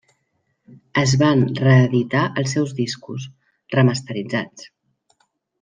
Es 1.01 1.13
van 1.23 1.43
reeditar 1.59 2.23
els 2.43 2.57
seus 2.57 2.75
discos, 2.81 3.29
remasteritzats. 3.77 4.71